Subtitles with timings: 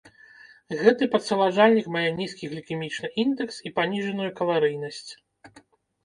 [0.83, 5.11] Гэты падсаладжальнік мае нізкі глікемічны індэкс і паніжаную каларыйнасць.